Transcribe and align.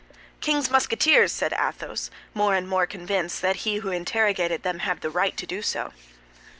"King's 0.39 0.71
Musketeers," 0.71 1.31
said 1.31 1.53
Athos, 1.53 2.09
more 2.33 2.55
and 2.55 2.67
more 2.67 2.87
convinced 2.87 3.39
that 3.43 3.57
he 3.57 3.75
who 3.77 3.91
interrogated 3.91 4.63
them 4.63 4.79
had 4.79 5.01
the 5.01 5.11
right 5.11 5.37
to 5.37 5.45
do 5.45 5.61
so. 5.61 5.93